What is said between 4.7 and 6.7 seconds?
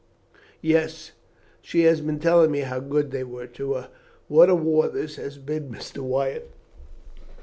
this has been, Mr. Wyatt."